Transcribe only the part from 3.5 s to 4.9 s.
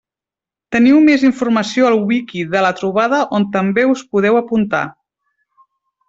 també us podeu apuntar.